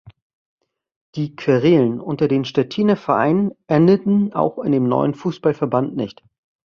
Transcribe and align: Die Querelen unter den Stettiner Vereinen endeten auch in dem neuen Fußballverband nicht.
Die 1.13 1.35
Querelen 1.35 1.99
unter 2.01 2.27
den 2.27 2.43
Stettiner 2.43 2.95
Vereinen 2.95 3.51
endeten 3.67 4.33
auch 4.33 4.57
in 4.57 4.71
dem 4.71 4.87
neuen 4.89 5.13
Fußballverband 5.13 5.95
nicht. 5.95 6.23